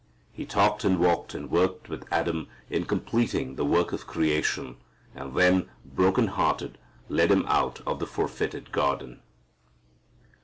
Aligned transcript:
He 0.33 0.47
talked 0.47 0.83
and 0.83 0.97
walked 0.99 1.35
and 1.35 1.51
worked 1.51 1.87
with 1.87 2.11
Adam 2.11 2.47
in 2.71 2.85
completing 2.85 3.53
the 3.53 3.63
work 3.63 3.91
of 3.93 4.07
creation, 4.07 4.77
and 5.13 5.35
then 5.35 5.69
broken 5.85 6.25
hearted 6.25 6.79
led 7.07 7.29
him 7.29 7.45
out 7.47 7.81
of 7.85 7.99
the 7.99 8.07
forfeited 8.07 8.71
garden. 8.71 9.21